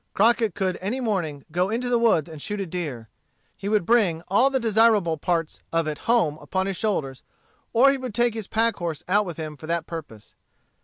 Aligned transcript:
Crockett 0.15 0.55
could 0.55 0.79
any 0.81 0.99
morning 0.99 1.45
go 1.51 1.69
into 1.69 1.87
the 1.87 1.99
woods 1.99 2.27
and 2.27 2.41
shoot 2.41 2.59
a 2.59 2.65
deer. 2.65 3.07
He 3.55 3.69
would 3.69 3.85
bring 3.85 4.23
all 4.29 4.49
the 4.49 4.59
desirable 4.59 5.15
parts 5.15 5.61
of 5.71 5.85
it 5.85 5.99
home 6.09 6.39
upon 6.41 6.65
his 6.65 6.75
shoulders, 6.75 7.21
or 7.71 7.91
he 7.91 7.99
would 7.99 8.15
take 8.15 8.33
his 8.33 8.47
pack 8.47 8.77
horse 8.77 9.03
out 9.07 9.27
with 9.27 9.37
him 9.37 9.55
for 9.55 9.67
that 9.67 9.85
purpose. 9.85 10.33